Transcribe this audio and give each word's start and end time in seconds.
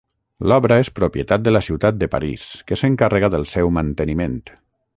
L'obra 0.51 0.77
és 0.83 0.89
propietat 0.99 1.43
de 1.47 1.53
la 1.53 1.61
ciutat 1.65 1.99
de 2.05 2.09
París 2.15 2.47
que 2.71 2.79
s'encarrega 2.81 3.31
del 3.37 3.47
seu 3.53 3.71
manteniment. 3.77 4.41